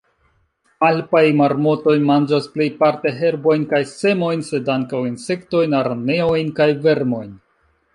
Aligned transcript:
Alpaj 0.87 1.21
marmotoj 1.41 1.93
manĝas 2.07 2.49
plejparte 2.57 3.13
herbojn 3.21 3.69
kaj 3.75 3.85
semojn, 3.95 4.45
sed 4.51 4.75
ankaŭ 4.81 5.07
insektojn, 5.15 5.81
araneojn 5.85 6.55
kaj 6.63 6.73
vermojn. 6.91 7.43